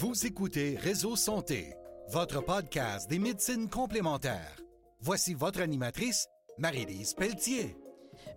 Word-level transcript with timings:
Vous 0.00 0.26
écoutez 0.26 0.76
Réseau 0.76 1.16
Santé, 1.16 1.74
votre 2.10 2.40
podcast 2.40 3.10
des 3.10 3.18
médecines 3.18 3.68
complémentaires. 3.68 4.60
Voici 5.00 5.34
votre 5.34 5.60
animatrice, 5.60 6.28
Marie-Lise 6.56 7.14
Pelletier. 7.14 7.76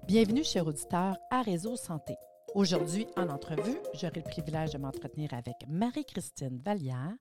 Bienvenue, 0.08 0.44
chers 0.44 0.66
auditeurs, 0.66 1.18
à 1.30 1.44
Réseau 1.44 1.76
Santé. 1.76 2.16
Aujourd'hui, 2.56 3.06
en 3.16 3.30
entrevue, 3.30 3.78
j'aurai 3.94 4.24
le 4.26 4.32
privilège 4.32 4.72
de 4.72 4.80
m'entretenir 4.80 5.36
avec 5.36 5.54
Marie-Christine 5.68 6.60
Vallière, 6.66 7.14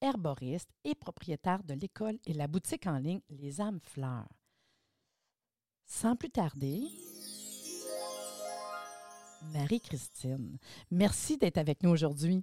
herboriste 0.00 0.70
et 0.84 0.94
propriétaire 0.94 1.62
de 1.62 1.74
l'école 1.74 2.16
et 2.24 2.32
la 2.32 2.46
boutique 2.46 2.86
en 2.86 2.96
ligne 2.96 3.20
Les 3.28 3.60
âmes 3.60 3.80
fleurs. 3.82 4.32
Sans 5.84 6.16
plus 6.16 6.30
tarder, 6.30 6.80
Marie-Christine, 9.52 10.56
merci 10.90 11.36
d'être 11.36 11.58
avec 11.58 11.82
nous 11.82 11.90
aujourd'hui. 11.90 12.42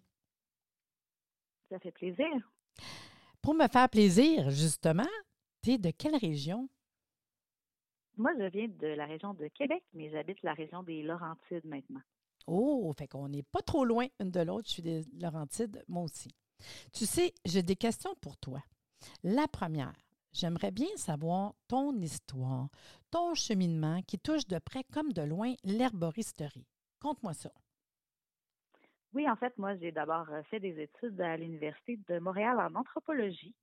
Ça 1.70 1.80
fait 1.80 1.92
plaisir. 1.92 2.28
Pour 3.42 3.54
me 3.54 3.68
faire 3.68 3.90
plaisir, 3.90 4.50
justement, 4.50 5.08
tu 5.62 5.72
es 5.72 5.78
de 5.78 5.92
quelle 5.92 6.16
région? 6.16 6.68
Moi, 8.18 8.32
je 8.38 8.46
viens 8.46 8.68
de 8.68 8.88
la 8.88 9.06
région 9.06 9.34
de 9.34 9.48
Québec, 9.48 9.84
mais 9.94 10.10
j'habite 10.10 10.42
la 10.44 10.54
région 10.54 10.84
des 10.84 11.04
Laurentides 11.04 11.66
maintenant. 11.66 12.02
Oh, 12.48 12.92
fait 12.98 13.08
qu'on 13.08 13.30
n'est 13.30 13.44
pas 13.44 13.62
trop 13.62 13.86
loin 13.86 14.08
une 14.20 14.32
de 14.32 14.42
l'autre. 14.42 14.68
Je 14.68 14.74
suis 14.74 14.82
des 14.82 15.04
Laurentides, 15.22 15.84
moi 15.88 16.04
aussi. 16.04 16.34
Tu 16.92 17.06
sais, 17.06 17.34
j'ai 17.46 17.64
des 17.64 17.76
questions 17.76 18.14
pour 18.22 18.36
toi. 18.38 18.62
La 19.24 19.48
première, 19.48 19.96
j'aimerais 20.34 20.72
bien 20.72 20.90
savoir 20.98 21.54
ton 21.68 21.96
histoire, 22.02 22.70
ton 23.12 23.36
cheminement 23.36 24.02
qui 24.02 24.20
touche 24.20 24.48
de 24.48 24.60
près 24.60 24.84
comme 24.92 25.14
de 25.14 25.22
loin 25.22 25.54
l'herboristerie. 25.64 26.68
Conte-moi 27.00 27.34
ça. 27.34 27.52
Oui, 29.14 29.28
en 29.30 29.36
fait, 29.36 29.58
moi, 29.58 29.76
j'ai 29.78 29.92
d'abord 29.92 30.30
euh, 30.32 30.44
fait 30.44 30.60
des 30.60 30.80
études 30.80 31.20
à 31.20 31.36
l'Université 31.36 32.00
de 32.08 32.20
Montréal 32.20 32.60
en 32.60 32.76
anthropologie. 32.76 33.56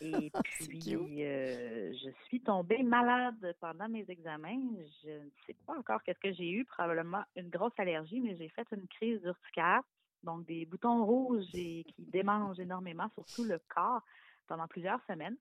Et 0.00 0.30
puis, 0.68 1.24
euh, 1.24 1.92
je 1.92 2.10
suis 2.26 2.40
tombée 2.40 2.82
malade 2.82 3.56
pendant 3.60 3.88
mes 3.88 4.04
examens. 4.08 4.60
Je 5.04 5.10
ne 5.10 5.30
sais 5.46 5.56
pas 5.66 5.78
encore 5.78 6.02
qu'est-ce 6.02 6.18
que 6.18 6.32
j'ai 6.32 6.50
eu, 6.50 6.64
probablement 6.64 7.22
une 7.36 7.48
grosse 7.48 7.78
allergie, 7.78 8.20
mais 8.20 8.36
j'ai 8.36 8.48
fait 8.48 8.66
une 8.72 8.88
crise 8.88 9.20
d'urticaire, 9.22 9.82
donc 10.24 10.46
des 10.46 10.66
boutons 10.66 11.04
rouges 11.04 11.54
et 11.54 11.84
qui 11.84 12.02
démangent 12.02 12.60
énormément, 12.60 13.08
surtout 13.14 13.44
le 13.44 13.60
corps, 13.68 14.02
pendant 14.48 14.66
plusieurs 14.66 15.00
semaines. 15.06 15.36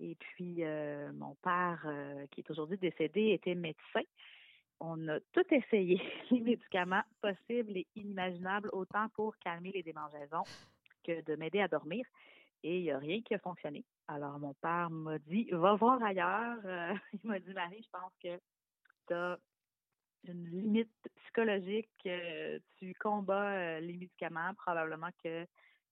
Et 0.00 0.14
puis, 0.14 0.58
euh, 0.60 1.10
mon 1.14 1.34
père, 1.42 1.84
qui 2.30 2.40
est 2.42 2.50
aujourd'hui 2.50 2.78
décédé, 2.78 3.30
était 3.32 3.56
médecin 3.56 4.02
on 4.80 5.08
a 5.08 5.20
tout 5.32 5.44
essayé, 5.50 6.00
les 6.30 6.40
médicaments 6.40 7.02
possibles 7.20 7.76
et 7.76 7.86
inimaginables, 7.96 8.70
autant 8.72 9.08
pour 9.10 9.36
calmer 9.38 9.72
les 9.72 9.82
démangeaisons 9.82 10.44
que 11.04 11.22
de 11.22 11.36
m'aider 11.36 11.60
à 11.60 11.68
dormir. 11.68 12.04
Et 12.62 12.78
il 12.78 12.82
n'y 12.82 12.90
a 12.90 12.98
rien 12.98 13.20
qui 13.22 13.34
a 13.34 13.38
fonctionné. 13.38 13.84
Alors, 14.08 14.38
mon 14.38 14.54
père 14.54 14.90
m'a 14.90 15.18
dit, 15.18 15.48
va 15.52 15.74
voir 15.74 16.02
ailleurs. 16.02 16.58
Euh, 16.64 16.94
il 17.12 17.28
m'a 17.28 17.38
dit, 17.38 17.52
Marie, 17.52 17.82
je 17.82 17.90
pense 17.90 18.12
que 18.22 18.40
tu 19.06 19.14
as 19.14 19.38
une 20.24 20.44
limite 20.46 21.08
psychologique, 21.22 21.88
tu 22.78 22.94
combats 22.94 23.52
euh, 23.52 23.80
les 23.80 23.96
médicaments, 23.96 24.52
probablement 24.54 25.10
que 25.22 25.44
tu 25.44 25.48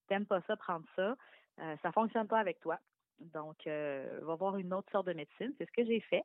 n'aimes 0.09 0.25
pas 0.25 0.41
ça, 0.41 0.57
prendre 0.57 0.85
ça. 0.95 1.15
Euh, 1.59 1.75
ça 1.81 1.87
ne 1.87 1.93
fonctionne 1.93 2.27
pas 2.27 2.39
avec 2.39 2.59
toi. 2.59 2.79
Donc, 3.19 3.65
va 3.65 4.35
voir 4.35 4.57
une 4.57 4.73
autre 4.73 4.91
sorte 4.91 5.07
de 5.07 5.13
médecine. 5.13 5.51
C'est 5.57 5.65
ce 5.65 5.71
que 5.71 5.85
j'ai 5.85 6.01
fait. 6.01 6.23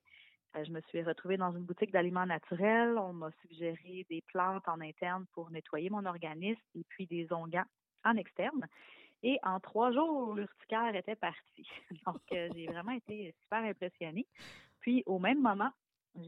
Euh, 0.57 0.65
je 0.65 0.71
me 0.71 0.81
suis 0.83 1.03
retrouvée 1.03 1.37
dans 1.37 1.53
une 1.53 1.65
boutique 1.65 1.93
d'aliments 1.93 2.27
naturels. 2.27 2.97
On 2.99 3.13
m'a 3.13 3.31
suggéré 3.43 4.07
des 4.11 4.23
plantes 4.23 4.69
en 4.69 4.81
interne 4.81 5.25
pour 5.33 5.51
nettoyer 5.51 5.91
mon 5.91 6.05
organisme 6.05 6.61
et 6.75 6.85
puis 6.89 7.07
des 7.07 7.33
onguents 7.33 7.65
en 8.05 8.17
externe. 8.17 8.67
Et 9.23 9.39
en 9.45 9.61
trois 9.61 9.93
jours, 9.93 10.35
l'urticaire 10.35 10.95
était 10.95 11.17
parti. 11.17 11.69
Donc, 12.07 12.21
euh, 12.33 12.49
j'ai 12.55 12.67
vraiment 12.67 12.93
été 12.93 13.35
super 13.43 13.65
impressionnée. 13.65 14.27
Puis, 14.81 15.03
au 15.07 15.19
même 15.19 15.41
moment, 15.41 15.71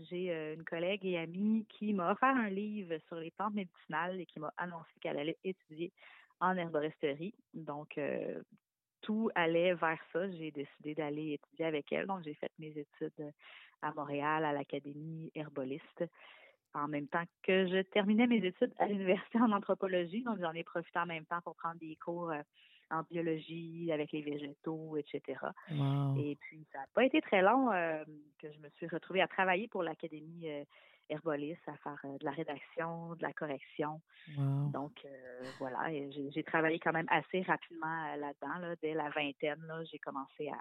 j'ai 0.09 0.32
euh, 0.32 0.54
une 0.54 0.65
collègue 0.65 1.04
et 1.04 1.19
amie 1.19 1.66
qui 1.69 1.93
m'a 1.93 2.12
offert 2.12 2.34
un 2.34 2.48
livre 2.48 2.97
sur 3.09 3.16
les 3.16 3.32
plantes 3.32 3.54
médicinales 3.54 4.21
et 4.21 4.27
qui 4.27 4.38
m'a 4.38 4.53
annoncé 4.56 4.91
qu'elle 5.00 5.19
allait 5.19 5.38
étudier 5.44 5.93
en 6.41 6.56
herboristerie. 6.56 7.34
Donc, 7.53 7.98
tout 9.00 9.31
allait 9.34 9.75
vers 9.75 10.00
ça. 10.12 10.31
J'ai 10.32 10.50
décidé 10.50 10.94
d'aller 10.94 11.34
étudier 11.34 11.66
avec 11.66 11.93
elle. 11.93 12.06
Donc, 12.06 12.22
j'ai 12.25 12.34
fait 12.34 12.50
mes 12.59 12.77
études 12.77 13.32
à 13.84 13.93
Montréal, 13.93 14.45
à 14.45 14.53
l'Académie 14.53 15.31
herboliste, 15.34 16.05
en 16.72 16.89
même 16.89 17.06
temps 17.06 17.25
que 17.43 17.67
je 17.67 17.83
terminais 17.83 18.27
mes 18.27 18.45
études 18.45 18.72
à 18.78 18.87
l'université 18.87 19.39
en 19.39 19.53
anthropologie. 19.53 20.22
Donc, 20.22 20.39
j'en 20.41 20.53
ai 20.53 20.65
profité 20.65 20.99
en 20.99 21.06
même 21.06 21.27
temps 21.27 21.41
pour 21.43 21.55
prendre 21.55 21.78
des 21.78 21.97
cours 21.97 22.31
euh, 22.31 22.41
en 22.91 23.03
biologie 23.03 23.91
avec 23.93 24.11
les 24.12 24.22
végétaux, 24.22 24.97
etc. 24.97 25.39
Et 26.19 26.37
puis, 26.37 26.67
ça 26.72 26.81
n'a 26.81 26.87
pas 26.95 27.05
été 27.05 27.21
très 27.21 27.43
long 27.43 27.71
euh, 27.71 28.05
que 28.39 28.50
je 28.53 28.59
me 28.59 28.69
suis 28.71 28.89
retrouvée 28.89 29.22
à 29.22 29.28
travailler 29.28 29.69
pour 29.69 29.83
l'Académie 29.83 30.49
euh, 30.49 30.65
herboliste, 31.09 31.66
à 31.69 31.77
faire 31.77 31.99
de 32.19 32.25
la 32.25 32.33
rédaction, 32.33 33.15
de 33.15 33.22
la 33.22 33.33
correction. 33.33 34.01
Donc, 34.72 35.06
voilà, 35.59 35.91
j'ai 36.33 36.43
travaillé 36.45 36.78
quand 36.78 36.93
même 36.93 37.09
assez 37.11 37.43
rapidement 37.43 38.16
là-dedans. 38.16 38.75
Dès 38.81 38.95
la 38.95 39.11
vingtaine, 39.11 39.62
j'ai 39.91 39.99
commencé 39.99 40.49
à, 40.49 40.56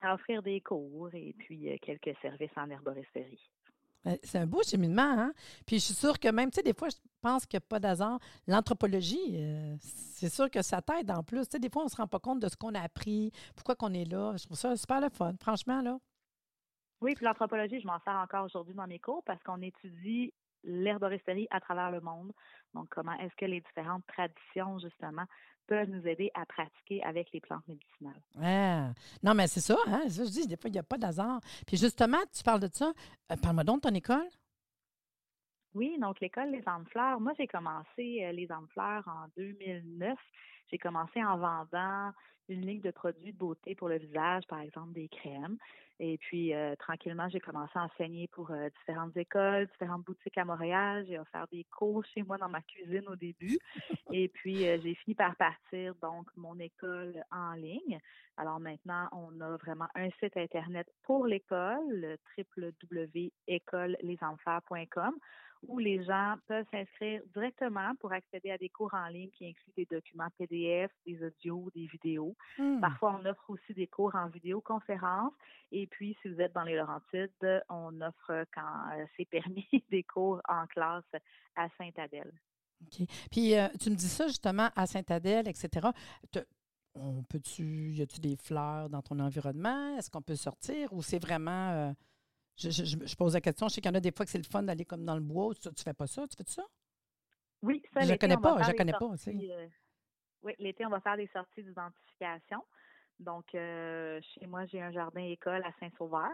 à 0.00 0.14
offrir 0.14 0.42
des 0.42 0.60
cours 0.60 1.14
et 1.14 1.34
puis 1.38 1.72
euh, 1.72 1.76
quelques 1.80 2.16
services 2.20 2.50
en 2.56 2.70
herboristerie. 2.70 3.50
Ben, 4.04 4.18
c'est 4.22 4.38
un 4.38 4.46
beau 4.46 4.62
cheminement, 4.62 5.02
hein? 5.02 5.32
Puis 5.66 5.78
je 5.78 5.86
suis 5.86 5.94
sûre 5.94 6.18
que 6.18 6.28
même, 6.28 6.50
tu 6.50 6.56
sais, 6.56 6.62
des 6.62 6.74
fois, 6.74 6.88
je 6.90 6.96
pense 7.22 7.46
qu'il 7.46 7.56
n'y 7.56 7.64
a 7.64 7.66
pas 7.66 7.80
d'hasard. 7.80 8.18
L'anthropologie, 8.46 9.36
euh, 9.36 9.76
c'est 9.80 10.28
sûr 10.28 10.50
que 10.50 10.60
ça 10.60 10.82
t'aide 10.82 11.10
en 11.10 11.22
plus. 11.22 11.48
Tu 11.48 11.52
sais, 11.52 11.58
des 11.58 11.70
fois, 11.70 11.82
on 11.82 11.86
ne 11.86 11.90
se 11.90 11.96
rend 11.96 12.06
pas 12.06 12.18
compte 12.18 12.40
de 12.40 12.48
ce 12.48 12.56
qu'on 12.56 12.74
a 12.74 12.80
appris, 12.80 13.32
pourquoi 13.56 13.76
qu'on 13.76 13.94
est 13.94 14.04
là. 14.04 14.36
Je 14.36 14.44
trouve 14.44 14.58
ça 14.58 14.76
super 14.76 15.00
le 15.00 15.08
fun, 15.08 15.34
franchement, 15.40 15.80
là. 15.80 15.98
Oui, 17.00 17.14
puis 17.14 17.24
l'anthropologie, 17.24 17.80
je 17.80 17.86
m'en 17.86 17.98
sers 18.00 18.14
encore 18.14 18.44
aujourd'hui 18.44 18.74
dans 18.74 18.86
mes 18.86 18.98
cours 18.98 19.22
parce 19.24 19.42
qu'on 19.42 19.60
étudie 19.62 20.32
l'herboristerie 20.64 21.46
à 21.50 21.60
travers 21.60 21.90
le 21.90 22.00
monde. 22.00 22.32
Donc, 22.74 22.88
comment 22.90 23.12
est-ce 23.18 23.34
que 23.36 23.44
les 23.44 23.60
différentes 23.60 24.04
traditions, 24.06 24.78
justement, 24.78 25.24
peuvent 25.66 25.88
nous 25.88 26.06
aider 26.06 26.30
à 26.34 26.44
pratiquer 26.46 27.02
avec 27.04 27.30
les 27.32 27.40
plantes 27.40 27.66
médicinales? 27.68 28.20
Ah, 28.42 28.92
non, 29.22 29.34
mais 29.34 29.46
c'est 29.46 29.60
ça, 29.60 29.76
hein? 29.86 30.02
je 30.08 30.22
dis, 30.22 30.46
des 30.46 30.56
fois, 30.56 30.68
il 30.68 30.72
n'y 30.72 30.78
a 30.78 30.82
pas 30.82 30.98
d'hasard. 30.98 31.40
Puis 31.66 31.76
justement, 31.76 32.18
tu 32.32 32.42
parles 32.42 32.60
de 32.60 32.68
ça. 32.72 32.92
Euh, 33.30 33.36
parle-moi 33.36 33.64
donc 33.64 33.82
de 33.82 33.88
ton 33.88 33.94
école. 33.94 34.28
Oui, 35.74 35.98
donc 35.98 36.20
l'école 36.20 36.50
Les 36.50 36.62
Âmes 36.68 36.86
Fleurs. 36.90 37.20
Moi, 37.20 37.32
j'ai 37.36 37.48
commencé 37.48 38.24
euh, 38.24 38.30
Les 38.30 38.52
Âmes 38.52 38.68
Fleurs 38.72 39.02
en 39.08 39.26
2009. 39.36 40.16
J'ai 40.70 40.78
commencé 40.78 41.20
en 41.22 41.36
vendant 41.36 42.12
une 42.48 42.64
ligne 42.64 42.80
de 42.80 42.92
produits 42.92 43.32
de 43.32 43.38
beauté 43.38 43.74
pour 43.74 43.88
le 43.88 43.98
visage, 43.98 44.46
par 44.46 44.60
exemple 44.60 44.92
des 44.92 45.08
crèmes. 45.08 45.58
Et 45.98 46.16
puis, 46.18 46.54
euh, 46.54 46.76
tranquillement, 46.76 47.28
j'ai 47.28 47.40
commencé 47.40 47.72
à 47.74 47.82
enseigner 47.84 48.28
pour 48.28 48.52
euh, 48.52 48.68
différentes 48.80 49.16
écoles, 49.16 49.66
différentes 49.66 50.04
boutiques 50.04 50.38
à 50.38 50.44
Montréal. 50.44 51.06
J'ai 51.08 51.18
offert 51.18 51.48
des 51.50 51.64
cours 51.64 52.04
chez 52.04 52.22
moi 52.22 52.38
dans 52.38 52.48
ma 52.48 52.62
cuisine 52.62 53.08
au 53.08 53.16
début. 53.16 53.58
Et 54.12 54.28
puis, 54.28 54.58
j'ai 54.58 54.94
fini 54.94 55.16
par 55.16 55.34
partir, 55.34 55.96
donc, 56.00 56.28
mon 56.36 56.56
école 56.60 57.20
en 57.32 57.54
ligne. 57.54 57.98
Alors 58.36 58.60
maintenant, 58.60 59.08
on 59.12 59.40
a 59.40 59.56
vraiment 59.56 59.88
un 59.94 60.10
site 60.20 60.36
Internet 60.36 60.86
pour 61.02 61.26
l'école, 61.26 62.16
www.écolelesenfants.com 62.36 65.18
où 65.68 65.78
les 65.78 66.04
gens 66.04 66.36
peuvent 66.46 66.66
s'inscrire 66.70 67.22
directement 67.32 67.94
pour 68.00 68.12
accéder 68.12 68.50
à 68.50 68.58
des 68.58 68.68
cours 68.68 68.92
en 68.94 69.06
ligne 69.08 69.30
qui 69.30 69.46
incluent 69.46 69.72
des 69.76 69.86
documents 69.90 70.28
PDF, 70.38 70.90
des 71.06 71.24
audios, 71.24 71.70
des 71.74 71.86
vidéos. 71.86 72.36
Hmm. 72.58 72.80
Parfois, 72.80 73.20
on 73.20 73.26
offre 73.26 73.48
aussi 73.48 73.74
des 73.74 73.86
cours 73.86 74.14
en 74.14 74.28
vidéoconférence. 74.28 75.32
Et 75.72 75.86
puis, 75.86 76.16
si 76.22 76.28
vous 76.28 76.40
êtes 76.40 76.52
dans 76.52 76.62
les 76.62 76.76
Laurentides, 76.76 77.62
on 77.68 78.00
offre, 78.00 78.44
quand 78.54 78.96
euh, 78.96 79.04
c'est 79.16 79.24
permis, 79.24 79.66
des 79.90 80.02
cours 80.02 80.40
en 80.48 80.66
classe 80.66 81.04
à 81.56 81.68
Sainte-Adèle. 81.78 82.32
OK. 82.82 83.06
Puis, 83.30 83.56
euh, 83.56 83.68
tu 83.80 83.90
me 83.90 83.96
dis 83.96 84.08
ça 84.08 84.26
justement 84.26 84.70
à 84.76 84.86
Sainte-Adèle, 84.86 85.48
etc. 85.48 85.88
on 86.94 87.22
peut-tu, 87.24 87.92
y 87.92 88.02
a-tu 88.02 88.20
des 88.20 88.36
fleurs 88.36 88.88
dans 88.88 89.02
ton 89.02 89.18
environnement? 89.20 89.96
Est-ce 89.96 90.10
qu'on 90.10 90.22
peut 90.22 90.36
sortir? 90.36 90.92
Ou 90.92 91.02
c'est 91.02 91.18
vraiment. 91.18 91.70
Euh, 91.70 91.92
je, 92.56 93.16
pose 93.16 93.34
la 93.34 93.40
question. 93.40 93.68
Je 93.68 93.74
sais 93.74 93.80
qu'il 93.80 93.90
y 93.90 93.92
en 93.92 93.96
a 93.96 94.00
des 94.00 94.12
fois 94.12 94.24
que 94.24 94.30
c'est 94.30 94.38
le 94.38 94.44
fun 94.44 94.62
d'aller 94.62 94.84
comme 94.84 95.04
dans 95.04 95.14
le 95.14 95.20
bois. 95.20 95.54
Tu, 95.54 95.68
ne 95.68 95.74
fais 95.74 95.94
pas 95.94 96.06
ça? 96.06 96.26
Tu 96.28 96.36
fais 96.36 96.50
ça? 96.50 96.64
Oui, 97.62 97.82
ça, 97.92 98.00
Je 98.02 98.12
ne 98.12 98.16
connais 98.16 98.36
pas. 98.36 98.62
Je 98.62 98.72
connais 98.72 98.92
pas. 98.92 99.06
Euh, 99.06 99.68
oui, 100.42 100.52
l'été, 100.58 100.84
on 100.86 100.90
va 100.90 101.00
faire 101.00 101.16
des 101.16 101.28
sorties 101.28 101.62
d'identification. 101.62 102.62
Donc, 103.18 103.54
euh, 103.54 104.20
chez 104.22 104.46
moi, 104.46 104.66
j'ai 104.66 104.82
un 104.82 104.92
jardin-école 104.92 105.62
à 105.64 105.72
Saint-Sauveur. 105.80 106.30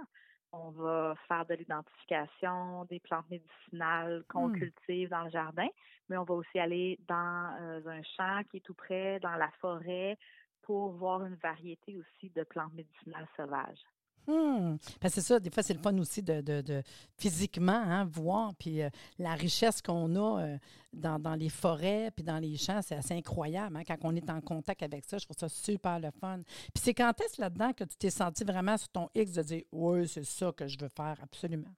On 0.53 0.71
va 0.71 1.15
faire 1.29 1.47
de 1.47 1.55
l'identification 1.55 2.85
des 2.87 2.99
plantes 2.99 3.31
médicinales 3.31 4.25
qu'on 4.29 4.49
hmm. 4.49 4.59
cultive 4.59 5.09
dans 5.09 5.23
le 5.23 5.31
jardin, 5.31 5.69
mais 6.09 6.17
on 6.17 6.25
va 6.25 6.35
aussi 6.35 6.59
aller 6.59 6.99
dans 7.07 7.57
euh, 7.61 7.81
un 7.87 8.03
champ 8.17 8.43
qui 8.51 8.57
est 8.57 8.61
tout 8.61 8.75
près, 8.75 9.21
dans 9.21 9.37
la 9.37 9.51
forêt, 9.61 10.19
pour 10.63 10.91
voir 10.93 11.25
une 11.25 11.37
variété 11.37 11.97
aussi 11.97 12.31
de 12.31 12.43
plantes 12.43 12.73
médicinales 12.75 13.29
sauvages. 13.37 13.85
Hmm. 14.27 14.77
c'est 15.09 15.21
ça, 15.21 15.41
des 15.41 15.51
fois, 15.51 15.63
c'est 15.63 15.75
le 15.75 15.81
fun 15.81 15.97
aussi 15.99 16.23
de, 16.23 16.41
de, 16.41 16.83
physiquement 17.19 17.73
hein, 17.73 18.05
voir. 18.05 18.55
Puis 18.59 18.83
euh, 18.83 18.89
la 19.19 19.35
richesse 19.35 19.83
qu'on 19.83 20.15
a 20.17 20.43
euh, 20.43 20.59
dans, 20.93 21.35
les 21.35 21.49
forêts 21.49 22.11
puis 22.15 22.25
dans 22.25 22.39
les 22.39 22.57
champs, 22.57 22.81
c'est 22.83 22.97
assez 22.97 23.15
incroyable. 23.15 23.77
Hein, 23.77 23.83
quand 23.87 23.97
on 24.03 24.15
est 24.15 24.31
en 24.31 24.41
contact 24.41 24.83
avec 24.83 25.05
ça, 25.05 25.19
je 25.19 25.25
trouve 25.25 25.37
ça 25.39 25.49
super 25.49 25.99
le 25.99 26.11
fun. 26.11 26.41
Puis 26.45 26.83
c'est 26.83 26.95
quand 26.95 27.19
est-ce 27.21 27.41
là-dedans 27.41 27.73
que 27.73 27.85
tu 27.85 27.97
t'es 27.97 28.11
senti 28.11 28.45
vraiment 28.45 28.77
sur 28.77 28.89
ton 28.91 29.09
X 29.15 29.33
de 29.33 29.43
dire 29.43 29.63
Oui, 29.73 30.07
c'est 30.07 30.25
ça 30.25 30.53
que 30.53 30.67
je 30.67 30.79
veux 30.79 30.89
faire, 30.89 31.17
absolument? 31.23 31.71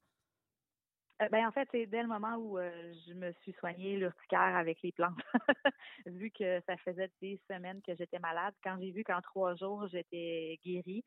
Euh, 1.22 1.28
ben, 1.30 1.46
en 1.46 1.52
fait, 1.52 1.68
c'est 1.70 1.86
dès 1.86 2.02
le 2.02 2.08
moment 2.08 2.36
où 2.36 2.58
je 2.58 3.14
me 3.14 3.32
suis 3.42 3.52
soignée 3.52 3.96
l'urticaire 3.96 4.56
avec 4.56 4.82
les 4.82 4.92
plantes, 4.92 5.16
vu 6.06 6.30
que 6.30 6.60
ça 6.66 6.76
faisait 6.78 7.10
des 7.20 7.40
semaines 7.48 7.80
que 7.86 7.94
j'étais 7.94 8.18
malade. 8.18 8.54
Quand 8.64 8.76
j'ai 8.80 8.90
vu 8.90 9.04
qu'en 9.04 9.20
trois 9.20 9.54
jours, 9.54 9.86
j'étais 9.86 10.58
guérie, 10.64 11.04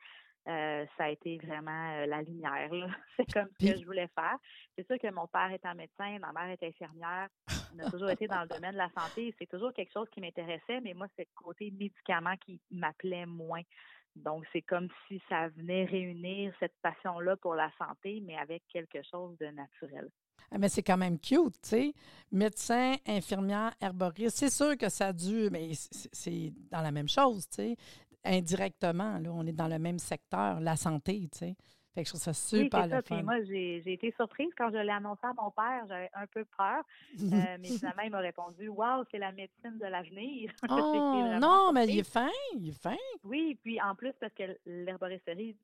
euh, 0.48 0.86
ça 0.98 1.06
a 1.06 1.10
été 1.10 1.38
vraiment 1.38 1.94
euh, 1.94 2.06
la 2.06 2.22
lumière. 2.22 2.70
C'est 3.18 3.32
comme 3.34 3.50
ce 3.60 3.66
que 3.66 3.80
je 3.80 3.86
voulais 3.86 4.10
faire. 4.14 4.38
C'est 4.78 4.86
sûr 4.86 5.00
que 5.00 5.12
mon 5.12 5.28
père 5.28 5.52
est 5.52 5.66
un 5.66 5.74
médecin, 5.74 6.20
ma 6.20 6.32
mère 6.32 6.52
est 6.52 6.64
infirmière. 6.64 7.30
On 7.74 7.80
a 7.80 7.90
toujours 7.90 8.10
été 8.10 8.28
dans 8.28 8.42
le 8.42 8.48
domaine 8.48 8.74
de 8.74 8.78
la 8.78 8.90
santé. 8.96 9.34
C'est 9.40 9.50
toujours 9.50 9.74
quelque 9.74 9.92
chose 9.92 10.08
qui 10.12 10.22
m'intéressait, 10.22 10.82
mais 10.82 10.94
moi, 10.94 11.08
c'est 11.16 11.24
le 11.24 11.44
côté 11.44 11.72
médicament 11.72 12.36
qui 12.46 12.60
m'appelait 12.70 13.26
moins. 13.26 13.64
Donc, 14.16 14.46
c'est 14.54 14.62
comme 14.62 14.88
si 15.08 15.22
ça 15.28 15.50
venait 15.50 15.86
réunir 15.86 16.54
cette 16.60 16.76
passion-là 16.82 17.36
pour 17.38 17.56
la 17.56 17.70
santé, 17.78 18.22
mais 18.24 18.38
avec 18.38 18.64
quelque 18.72 19.02
chose 19.04 19.38
de 19.40 19.48
naturel. 19.48 20.10
Ah, 20.52 20.58
mais 20.60 20.70
c'est 20.70 20.84
quand 20.84 20.96
même 20.96 21.20
cute, 21.20 21.60
tu 21.62 21.70
sais. 21.70 21.94
Médecin, 22.32 22.96
infirmière, 23.08 23.74
herboriste, 23.82 24.38
c'est 24.38 24.52
sûr 24.52 24.78
que 24.78 24.90
ça 24.90 25.08
a 25.08 25.14
dû, 25.14 25.50
mais 25.52 25.72
c'est 25.74 26.54
dans 26.72 26.82
la 26.82 26.92
même 26.92 27.10
chose, 27.10 27.50
tu 27.50 27.56
sais 27.56 27.78
indirectement. 28.26 29.18
Là, 29.20 29.30
on 29.32 29.46
est 29.46 29.54
dans 29.54 29.68
le 29.68 29.80
même 29.80 30.00
secteur, 30.00 30.60
la 30.60 30.76
santé, 30.76 31.30
tu 31.32 31.40
sais. 31.40 31.56
Fait 31.96 32.04
que 32.04 32.08
je 32.08 32.12
trouve 32.12 32.22
ça 32.22 32.34
super 32.34 32.84
oui, 32.84 32.90
ça. 32.90 33.02
Puis 33.02 33.24
moi, 33.24 33.42
j'ai 33.46 33.94
été 33.94 34.14
surprise 34.18 34.50
quand 34.58 34.70
je 34.70 34.78
l'ai 34.78 34.92
annoncé 34.92 35.22
à 35.24 35.34
mon 35.42 35.50
père. 35.50 35.86
J'avais 35.88 36.10
un 36.14 36.28
peu 36.28 36.44
peur. 36.58 36.84
Euh, 37.22 37.58
mais 37.58 37.70
finalement, 37.70 38.02
il 38.04 38.12
m'a 38.12 38.20
répondu 38.20 38.68
Waouh, 38.68 39.06
c'est 39.10 39.18
la 39.18 39.32
médecine 39.32 39.78
de 39.80 39.86
l'avenir. 39.86 40.52
Oh, 40.78 41.38
non, 41.40 41.72
mais 41.74 41.86
il 41.88 42.00
est 42.00 42.10
fin. 42.10 42.30
Il 42.54 42.70
est 42.70 42.82
fin. 42.82 42.98
Oui, 43.24 43.58
puis 43.64 43.82
en 43.82 43.96
plus, 43.96 44.12
parce 44.20 44.34
que 44.34 44.44
l'herboristerie, 44.66 45.56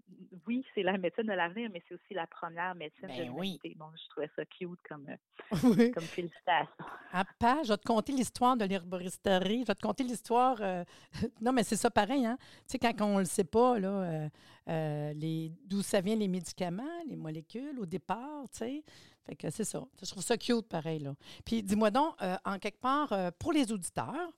oui, 0.47 0.65
c'est 0.73 0.83
la 0.83 0.97
médecine 0.97 1.25
de 1.25 1.33
l'avenir, 1.33 1.69
mais 1.73 1.83
c'est 1.87 1.95
aussi 1.95 2.13
la 2.13 2.27
première 2.27 2.75
médecine 2.75 3.07
de 3.07 3.29
ben. 3.29 3.73
Bon, 3.75 3.85
je 3.93 4.09
trouvais 4.09 4.29
ça 4.35 4.45
cute 4.45 4.79
comme, 4.87 5.07
euh, 5.09 5.91
comme 5.93 6.03
félicitation. 6.03 6.85
À 7.11 7.25
part, 7.39 7.63
je 7.63 7.73
vais 7.73 7.77
te 7.77 7.85
conter 7.85 8.13
l'histoire 8.13 8.55
de 8.55 8.63
l'herboristerie. 8.63 9.61
Je 9.61 9.67
vais 9.67 9.75
te 9.75 9.81
conter 9.81 10.03
l'histoire. 10.03 10.57
Euh, 10.61 10.85
non, 11.41 11.51
mais 11.51 11.63
c'est 11.63 11.75
ça 11.75 11.89
pareil, 11.89 12.25
hein? 12.25 12.37
Tu 12.69 12.77
sais, 12.77 12.79
quand 12.79 12.93
on 13.01 13.15
ne 13.15 13.19
le 13.19 13.25
sait 13.25 13.43
pas, 13.43 13.77
là. 13.79 13.89
Euh, 13.89 14.29
d'où 14.67 15.81
ça 15.81 16.01
vient 16.01 16.15
les 16.15 16.27
médicaments, 16.27 17.03
les 17.07 17.15
molécules 17.15 17.79
au 17.79 17.85
départ, 17.85 18.49
tu 18.51 18.59
sais. 18.59 18.83
Fait 19.25 19.35
que 19.35 19.49
c'est 19.49 19.63
ça. 19.63 19.83
Je 20.01 20.09
trouve 20.09 20.23
ça 20.23 20.37
cute 20.37 20.67
pareil, 20.67 20.99
là. 20.99 21.13
Puis 21.45 21.61
dis-moi 21.61 21.91
donc, 21.91 22.15
euh, 22.21 22.35
en 22.43 22.57
quelque 22.57 22.79
part, 22.79 23.11
euh, 23.13 23.29
pour 23.37 23.53
les 23.53 23.71
auditeurs, 23.71 24.31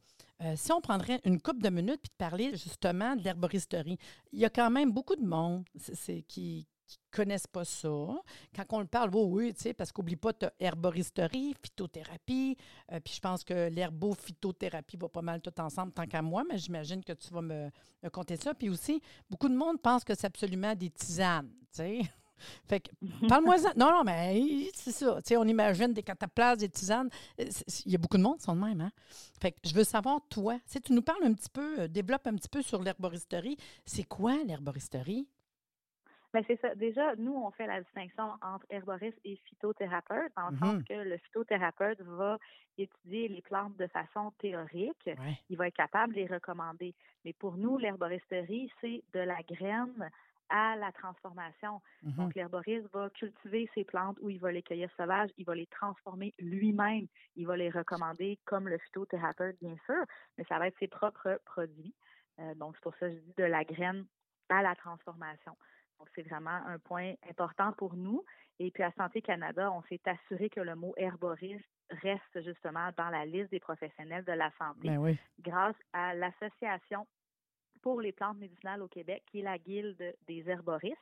si 0.58 0.74
on 0.74 0.82
prendrait 0.82 1.22
une 1.24 1.40
couple 1.40 1.62
de 1.62 1.70
minutes 1.70 2.02
puis 2.02 2.10
de 2.10 2.18
parler 2.18 2.50
justement 2.52 3.16
de 3.16 3.24
l'herboristerie, 3.24 3.98
il 4.34 4.40
y 4.40 4.44
a 4.44 4.50
quand 4.50 4.70
même 4.70 4.92
beaucoup 4.92 5.16
de 5.16 5.26
monde 5.26 5.64
qui, 6.28 6.68
qui 6.94 7.00
connaissent 7.12 7.48
pas 7.48 7.66
ça. 7.66 7.90
Quand 8.56 8.66
on 8.72 8.80
le 8.80 8.88
parle, 8.88 9.10
oh 9.14 9.28
oui, 9.30 9.54
tu 9.54 9.62
sais, 9.62 9.74
parce 9.74 9.92
qu'oublie 9.92 10.16
pas, 10.16 10.34
tu 10.34 10.46
as 10.46 10.54
herboristerie, 10.60 11.56
phytothérapie, 11.62 12.58
euh, 12.92 13.00
puis 13.00 13.14
je 13.16 13.20
pense 13.20 13.44
que 13.44 13.70
l'herbo-phytothérapie 13.70 14.98
va 14.98 15.10
pas 15.10 15.22
mal 15.22 15.42
tout 15.42 15.60
ensemble 15.60 15.92
tant 15.92 16.06
qu'à 16.06 16.22
moi, 16.22 16.44
mais 16.50 16.58
j'imagine 16.58 17.04
que 17.04 17.14
tu 17.14 17.34
vas 17.34 17.42
me, 17.42 17.70
me, 18.02 18.10
compter 18.10 18.38
ça. 18.38 18.54
Puis 18.54 18.70
aussi, 18.70 19.02
beaucoup 19.30 19.50
de 19.50 19.56
monde 19.56 19.82
pense 19.82 20.04
que 20.04 20.16
c'est 20.16 20.28
absolument 20.28 20.76
des 20.76 20.90
tisanes, 20.90 21.50
tu 21.72 21.78
sais. 21.78 22.02
Fait 22.68 22.80
que, 22.80 22.92
parle-moi 23.28 23.58
ça. 23.58 23.74
Non, 23.76 23.92
non, 23.92 24.04
mais 24.04 24.70
c'est 24.74 24.92
ça. 24.92 25.16
Tu 25.18 25.30
sais, 25.30 25.38
on 25.38 25.46
imagine 25.46 25.94
des 25.94 26.04
cataplasmes, 26.04 26.60
des 26.60 26.70
tisanes. 26.70 27.10
Euh, 27.40 27.46
il 27.86 27.92
y 27.92 27.96
a 27.96 27.98
beaucoup 27.98 28.18
de 28.18 28.24
monde 28.24 28.38
qui 28.38 28.44
sont 28.44 28.56
de 28.56 28.62
même, 28.62 28.82
hein? 28.82 28.92
Fait 29.42 29.52
que 29.52 29.60
je 29.66 29.74
veux 29.74 29.84
savoir, 29.84 30.20
toi, 30.30 30.58
si 30.66 30.82
tu 30.82 30.94
nous 30.94 31.02
parles 31.02 31.24
un 31.24 31.34
petit 31.34 31.50
peu, 31.50 31.82
euh, 31.82 31.88
développe 31.88 32.28
un 32.28 32.36
petit 32.36 32.50
peu 32.50 32.62
sur 32.62 32.82
l'herboristerie. 32.82 33.58
C'est 33.86 34.04
quoi 34.04 34.36
l'herboristerie? 34.46 35.28
Ben 36.34 36.44
c'est 36.48 36.60
ça. 36.62 36.74
Déjà, 36.74 37.16
nous, 37.16 37.36
on 37.36 37.52
fait 37.52 37.68
la 37.68 37.82
distinction 37.82 38.24
entre 38.42 38.66
herboriste 38.72 39.20
et 39.24 39.36
phytothérapeute, 39.46 40.32
dans 40.36 40.50
le 40.50 40.58
sens 40.58 40.76
mmh 40.78 40.84
que 40.86 40.94
le 40.94 41.18
phytothérapeute 41.18 42.02
va 42.02 42.40
étudier 42.80 43.28
les 43.28 43.42
plantes 43.42 43.78
de 43.78 43.86
façon 43.88 44.32
théorique. 44.40 45.10
Il 45.50 45.58
va 45.58 45.68
être 45.68 45.76
capable 45.76 46.14
de 46.14 46.22
les 46.22 46.26
recommander. 46.26 46.96
Mais 47.24 47.34
pour 47.34 47.56
nous, 47.56 47.78
l'herboristerie, 47.78 48.72
c'est 48.82 49.04
de 49.14 49.20
la 49.20 49.44
graine 49.44 50.10
à 50.50 50.76
la 50.76 50.92
transformation. 50.92 51.82
Donc, 52.04 52.36
l'herboriste 52.36 52.88
va 52.94 53.10
cultiver 53.12 53.70
ces 53.76 53.84
plantes 53.84 54.18
ou 54.22 54.30
il 54.30 54.40
va 54.40 54.52
les 54.52 54.64
cueillir 54.64 54.90
sauvages, 54.98 55.30
il 55.38 55.46
va 55.46 55.56
les 55.56 55.68
transformer 55.68 56.34
lui-même, 56.40 57.08
il 57.36 57.46
va 57.46 57.56
les 57.58 57.70
recommander 57.70 58.40
comme 58.46 58.68
le 58.68 58.78
phytothérapeute, 58.80 59.58
bien 59.62 59.76
sûr, 59.86 60.04
mais 60.38 60.44
ça 60.50 60.60
va 60.60 60.68
être 60.68 60.78
ses 60.80 60.88
propres 60.88 61.40
produits. 61.46 61.94
Euh, 62.40 62.56
donc, 62.56 62.76
c'est 62.76 62.84
pour 62.84 62.96
ça 62.96 63.08
que 63.08 63.14
je 63.14 63.20
dis 63.20 63.34
de 63.38 63.44
la 63.44 63.64
graine 63.64 64.06
à 64.50 64.62
la 64.62 64.76
transformation. 64.76 65.56
Donc, 66.04 66.10
c'est 66.16 66.28
vraiment 66.28 66.60
un 66.68 66.80
point 66.80 67.14
important 67.30 67.72
pour 67.72 67.96
nous. 67.96 68.26
Et 68.60 68.72
puis, 68.72 68.84
à 68.84 68.92
Santé 68.98 69.22
Canada, 69.22 69.72
on 69.72 69.82
s'est 69.84 70.02
assuré 70.06 70.50
que 70.50 70.60
le 70.60 70.76
mot 70.76 70.94
herboriste 70.98 71.64
reste 71.90 72.44
justement 72.44 72.90
dans 72.98 73.10
la 73.10 73.26
liste 73.26 73.52
des 73.52 73.62
professionnels 73.62 74.26
de 74.26 74.34
la 74.34 74.52
santé 74.60 74.90
ben 74.90 75.16
grâce 75.40 75.78
à 75.94 76.14
l'Association 76.14 77.08
pour 77.82 78.02
les 78.02 78.12
plantes 78.12 78.38
médicinales 78.38 78.82
au 78.82 78.90
Québec, 78.90 79.24
qui 79.28 79.40
est 79.40 79.44
la 79.44 79.58
Guilde 79.58 80.14
des 80.28 80.50
herboristes. 80.50 81.02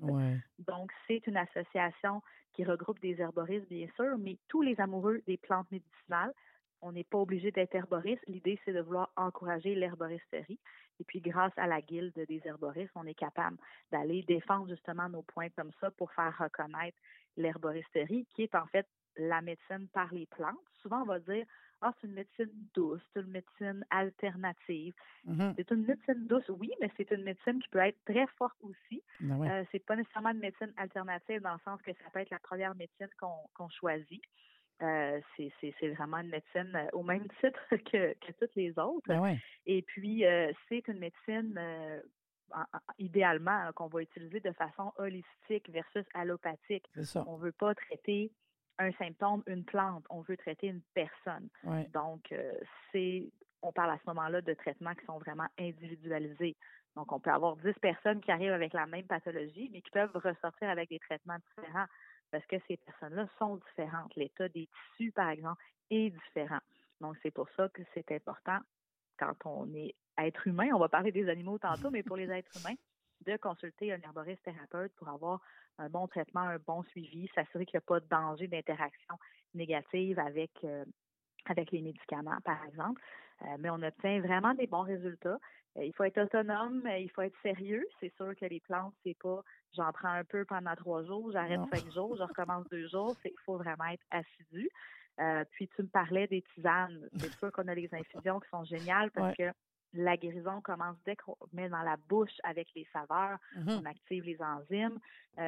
Donc, 0.59 0.91
c'est 1.07 1.25
une 1.25 1.37
association 1.37 2.21
qui 2.53 2.63
regroupe 2.63 2.99
des 2.99 3.19
herboristes, 3.19 3.69
bien 3.69 3.87
sûr, 3.95 4.19
mais 4.19 4.37
tous 4.49 4.61
les 4.61 4.79
amoureux 4.79 5.21
des 5.25 5.37
plantes 5.37 5.71
médicinales. 5.71 6.33
On 6.81 6.91
n'est 6.91 7.03
pas 7.03 7.19
obligé 7.19 7.51
d'être 7.51 7.75
herboriste. 7.75 8.23
L'idée, 8.27 8.59
c'est 8.65 8.73
de 8.73 8.81
vouloir 8.81 9.11
encourager 9.15 9.75
l'herboristerie. 9.75 10.59
Et 10.99 11.03
puis, 11.03 11.21
grâce 11.21 11.53
à 11.57 11.67
la 11.67 11.81
guilde 11.81 12.13
des 12.13 12.41
herboristes, 12.45 12.91
on 12.95 13.05
est 13.05 13.13
capable 13.13 13.57
d'aller 13.91 14.23
défendre 14.23 14.67
justement 14.67 15.09
nos 15.09 15.21
points 15.21 15.49
comme 15.49 15.71
ça 15.79 15.91
pour 15.91 16.11
faire 16.13 16.35
reconnaître 16.37 16.97
l'herboristerie, 17.37 18.27
qui 18.35 18.43
est 18.43 18.55
en 18.55 18.65
fait 18.67 18.87
la 19.17 19.41
médecine 19.41 19.87
par 19.93 20.13
les 20.13 20.25
plantes. 20.25 20.57
Souvent, 20.81 21.01
on 21.01 21.05
va 21.05 21.19
dire 21.19 21.45
ah, 21.81 21.93
c'est 21.99 22.07
une 22.07 22.13
médecine 22.13 22.51
douce, 22.75 23.01
c'est 23.11 23.21
une 23.21 23.31
médecine 23.31 23.83
alternative. 23.89 24.93
Mm-hmm. 25.27 25.53
C'est 25.57 25.71
une 25.71 25.85
médecine 25.85 26.27
douce, 26.27 26.47
oui, 26.49 26.71
mais 26.79 26.91
c'est 26.95 27.09
une 27.09 27.23
médecine 27.23 27.59
qui 27.59 27.69
peut 27.69 27.79
être 27.79 27.97
très 28.05 28.27
forte 28.37 28.55
aussi. 28.61 29.01
Ben 29.19 29.41
euh, 29.43 29.63
c'est 29.71 29.83
pas 29.83 29.95
nécessairement 29.95 30.29
une 30.29 30.39
médecine 30.39 30.71
alternative 30.77 31.41
dans 31.41 31.53
le 31.53 31.59
sens 31.65 31.81
que 31.81 31.91
ça 31.93 32.09
peut 32.13 32.19
être 32.19 32.29
la 32.29 32.39
première 32.39 32.75
médecine 32.75 33.09
qu'on 33.19 33.69
choisit. 33.69 34.21
Euh, 34.81 35.19
c'est 35.37 35.89
vraiment 35.89 36.17
une 36.17 36.29
médecine 36.29 36.75
euh, 36.75 36.87
au 36.93 37.03
même 37.03 37.27
titre 37.39 37.61
que, 37.91 38.13
toutes 38.39 38.55
les 38.55 38.77
autres. 38.79 39.07
Ben 39.07 39.37
Et 39.65 39.81
puis, 39.81 40.25
euh, 40.25 40.51
c'est 40.67 40.87
une 40.87 40.99
médecine 40.99 41.59
idéalement 42.97 43.71
qu'on 43.75 43.87
va 43.87 44.01
utiliser 44.01 44.39
de 44.41 44.51
façon 44.51 44.91
holistique 44.97 45.69
versus 45.69 46.05
allopathique. 46.13 46.85
On 47.15 47.37
ne 47.37 47.43
veut 47.43 47.53
pas 47.53 47.73
traiter 47.75 48.31
un 48.77 48.91
symptôme, 48.93 49.43
une 49.47 49.63
plante, 49.63 50.03
on 50.09 50.21
veut 50.21 50.35
traiter 50.35 50.67
une 50.67 50.81
personne. 50.93 51.47
Donc, 51.93 52.33
c'est 52.91 53.31
on 53.61 53.71
parle 53.71 53.91
à 53.91 53.97
ce 53.97 54.03
moment-là 54.07 54.41
de 54.41 54.53
traitements 54.55 54.95
qui 54.95 55.05
sont 55.05 55.19
vraiment 55.19 55.47
individualisés. 55.59 56.57
Donc, 56.95 57.11
on 57.11 57.19
peut 57.19 57.29
avoir 57.29 57.55
10 57.57 57.73
personnes 57.79 58.19
qui 58.21 58.31
arrivent 58.31 58.51
avec 58.51 58.73
la 58.73 58.85
même 58.85 59.05
pathologie, 59.05 59.69
mais 59.71 59.81
qui 59.81 59.91
peuvent 59.91 60.11
ressortir 60.15 60.69
avec 60.69 60.89
des 60.89 60.99
traitements 60.99 61.37
différents 61.55 61.85
parce 62.31 62.45
que 62.45 62.55
ces 62.67 62.77
personnes-là 62.77 63.27
sont 63.37 63.59
différentes. 63.69 64.15
L'état 64.15 64.49
des 64.49 64.67
tissus, 64.97 65.11
par 65.11 65.29
exemple, 65.29 65.61
est 65.89 66.09
différent. 66.09 66.59
Donc, 67.01 67.17
c'est 67.21 67.31
pour 67.31 67.47
ça 67.57 67.69
que 67.69 67.81
c'est 67.93 68.11
important 68.11 68.59
quand 69.17 69.35
on 69.45 69.73
est 69.73 69.95
être 70.17 70.47
humain, 70.47 70.69
on 70.73 70.79
va 70.79 70.89
parler 70.89 71.11
des 71.11 71.29
animaux 71.29 71.57
tantôt, 71.57 71.89
mais 71.91 72.03
pour 72.03 72.17
les 72.17 72.29
êtres 72.31 72.51
humains, 72.59 72.75
de 73.25 73.37
consulter 73.37 73.93
un 73.93 73.99
herboriste 74.01 74.43
thérapeute 74.43 74.91
pour 74.95 75.09
avoir 75.09 75.41
un 75.77 75.89
bon 75.89 76.07
traitement, 76.07 76.41
un 76.41 76.57
bon 76.57 76.83
suivi, 76.83 77.29
s'assurer 77.35 77.65
qu'il 77.65 77.77
n'y 77.77 77.83
a 77.83 77.87
pas 77.87 77.99
de 77.99 78.07
danger 78.07 78.47
d'interaction 78.47 79.15
négative 79.53 80.19
avec, 80.19 80.51
euh, 80.63 80.85
avec 81.45 81.71
les 81.71 81.81
médicaments, 81.81 82.39
par 82.43 82.63
exemple. 82.65 83.01
Euh, 83.43 83.57
mais 83.59 83.69
on 83.69 83.81
obtient 83.81 84.19
vraiment 84.21 84.53
des 84.53 84.67
bons 84.67 84.83
résultats. 84.83 85.37
Euh, 85.77 85.85
il 85.85 85.93
faut 85.93 86.03
être 86.03 86.21
autonome, 86.21 86.83
il 86.99 87.09
faut 87.11 87.21
être 87.21 87.37
sérieux. 87.41 87.85
C'est 87.99 88.13
sûr 88.15 88.35
que 88.35 88.45
les 88.45 88.59
plantes, 88.59 88.93
c'est 89.03 89.17
pas 89.17 89.43
j'en 89.73 89.91
prends 89.93 90.09
un 90.09 90.23
peu 90.23 90.43
pendant 90.45 90.75
trois 90.75 91.03
jours, 91.03 91.31
j'arrête 91.31 91.61
cinq 91.73 91.91
jours, 91.93 92.15
je 92.17 92.23
recommence 92.23 92.67
deux 92.69 92.87
jours. 92.89 93.15
Il 93.23 93.31
faut 93.45 93.57
vraiment 93.57 93.85
être 93.85 94.05
assidu. 94.11 94.69
Euh, 95.19 95.43
puis 95.51 95.69
tu 95.75 95.83
me 95.83 95.87
parlais 95.87 96.27
des 96.27 96.41
tisanes. 96.53 97.09
C'est 97.17 97.33
sûr 97.33 97.51
qu'on 97.51 97.67
a 97.67 97.75
les 97.75 97.89
infusions 97.93 98.39
qui 98.39 98.49
sont 98.49 98.63
géniales 98.65 99.11
parce 99.11 99.35
que 99.37 99.51
la 99.93 100.15
guérison 100.15 100.61
commence 100.61 100.95
dès 101.05 101.17
qu'on 101.17 101.35
met 101.51 101.67
dans 101.67 101.81
la 101.81 101.97
bouche 102.07 102.31
avec 102.43 102.69
les 102.75 102.87
saveurs, 102.93 103.37
mm-hmm. 103.57 103.81
on 103.81 103.85
active 103.85 104.23
les 104.23 104.41
enzymes, 104.41 104.97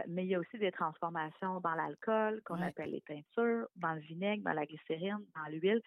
mais 0.09 0.25
il 0.25 0.31
y 0.31 0.35
a 0.35 0.39
aussi 0.39 0.57
des 0.57 0.73
transformations 0.73 1.61
dans 1.61 1.73
l'alcool 1.75 2.41
qu'on 2.43 2.61
appelle 2.61 2.91
les 2.91 2.99
peintures, 2.99 3.67
dans 3.77 3.93
le 3.93 4.01
vinaigre, 4.01 4.43
dans 4.43 4.51
la 4.51 4.65
glycérine, 4.65 5.23
dans 5.33 5.49
l'huile. 5.49 5.81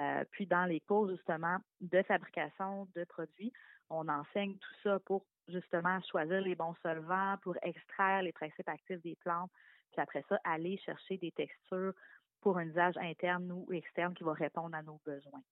Euh, 0.00 0.24
puis 0.30 0.46
dans 0.46 0.64
les 0.64 0.80
cours 0.80 1.10
justement 1.10 1.58
de 1.80 2.02
fabrication 2.02 2.88
de 2.94 3.04
produits, 3.04 3.52
on 3.90 4.08
enseigne 4.08 4.54
tout 4.54 4.74
ça 4.82 4.98
pour 5.00 5.24
justement 5.48 6.00
choisir 6.10 6.40
les 6.40 6.54
bons 6.54 6.74
solvants, 6.82 7.36
pour 7.42 7.56
extraire 7.62 8.22
les 8.22 8.32
principes 8.32 8.68
actifs 8.68 9.02
des 9.02 9.16
plantes, 9.16 9.50
puis 9.92 10.00
après 10.00 10.24
ça, 10.28 10.38
aller 10.44 10.78
chercher 10.78 11.18
des 11.18 11.32
textures 11.32 11.92
pour 12.40 12.58
un 12.58 12.66
usage 12.66 12.96
interne 12.96 13.50
ou 13.52 13.72
externe 13.72 14.14
qui 14.14 14.24
va 14.24 14.32
répondre 14.32 14.74
à 14.74 14.82
nos 14.82 15.00
besoins. 15.04 15.42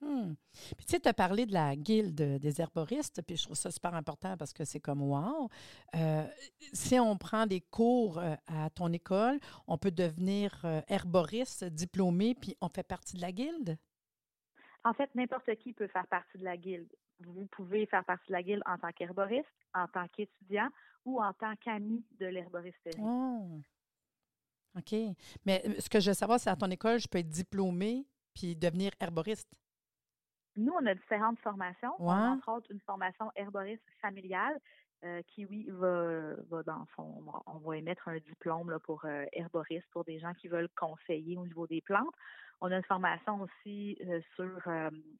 Hmm. 0.00 0.34
Puis 0.76 0.86
tu 0.86 0.92
sais, 0.92 1.00
tu 1.00 1.08
as 1.08 1.14
parlé 1.14 1.46
de 1.46 1.52
la 1.52 1.74
guilde 1.76 2.38
des 2.38 2.60
herboristes, 2.60 3.22
puis 3.22 3.36
je 3.36 3.44
trouve 3.44 3.56
ça 3.56 3.70
super 3.70 3.94
important 3.94 4.36
parce 4.36 4.52
que 4.52 4.64
c'est 4.64 4.80
comme 4.80 5.02
wow. 5.02 5.48
Euh, 5.94 6.26
si 6.72 6.98
on 6.98 7.16
prend 7.16 7.46
des 7.46 7.60
cours 7.60 8.18
euh, 8.18 8.34
à 8.46 8.68
ton 8.70 8.92
école, 8.92 9.38
on 9.66 9.78
peut 9.78 9.92
devenir 9.92 10.60
euh, 10.64 10.82
herboriste 10.88 11.64
diplômé, 11.64 12.34
puis 12.34 12.56
on 12.60 12.68
fait 12.68 12.82
partie 12.82 13.16
de 13.16 13.22
la 13.22 13.32
guilde? 13.32 13.78
En 14.84 14.92
fait, 14.92 15.14
n'importe 15.14 15.54
qui 15.56 15.72
peut 15.72 15.86
faire 15.86 16.06
partie 16.08 16.36
de 16.36 16.44
la 16.44 16.58
guilde. 16.58 16.92
Vous 17.26 17.46
pouvez 17.46 17.86
faire 17.86 18.04
partie 18.04 18.28
de 18.28 18.32
la 18.32 18.42
guilde 18.42 18.62
en 18.66 18.78
tant 18.78 18.92
qu'herboriste, 18.92 19.48
en 19.74 19.86
tant 19.88 20.06
qu'étudiant 20.08 20.68
ou 21.04 21.22
en 21.22 21.32
tant 21.32 21.54
qu'ami 21.56 22.04
de 22.18 22.26
l'herboristerie. 22.26 23.00
Oh. 23.00 23.60
OK. 24.76 24.94
Mais 25.44 25.62
ce 25.80 25.88
que 25.88 26.00
je 26.00 26.10
veux 26.10 26.14
savoir, 26.14 26.40
c'est 26.40 26.50
à 26.50 26.56
ton 26.56 26.70
école, 26.70 26.98
je 26.98 27.08
peux 27.08 27.18
être 27.18 27.28
diplômé 27.28 28.06
puis 28.34 28.56
devenir 28.56 28.90
herboriste? 29.00 29.48
Nous, 30.56 30.72
on 30.72 30.86
a 30.86 30.94
différentes 30.94 31.38
formations. 31.40 31.94
On 31.98 32.10
a 32.10 32.30
entre 32.30 32.48
autres 32.52 32.70
une 32.70 32.80
formation 32.80 33.30
herboriste 33.34 33.84
familiale 34.00 34.60
euh, 35.04 35.20
qui, 35.28 35.44
oui, 35.44 35.66
va, 35.68 36.34
va 36.50 36.62
dans 36.62 36.86
son. 36.96 37.22
On 37.46 37.58
va 37.58 37.76
émettre 37.76 38.08
un 38.08 38.16
diplôme 38.16 38.70
là, 38.70 38.78
pour 38.78 39.04
euh, 39.04 39.24
herboriste 39.32 39.86
pour 39.90 40.04
des 40.04 40.18
gens 40.18 40.32
qui 40.34 40.48
veulent 40.48 40.70
conseiller 40.76 41.36
au 41.36 41.46
niveau 41.46 41.66
des 41.66 41.80
plantes. 41.80 42.14
On 42.60 42.70
a 42.70 42.76
une 42.76 42.84
formation 42.84 43.40
aussi 43.42 43.98
euh, 44.06 44.20
sur 44.34 44.62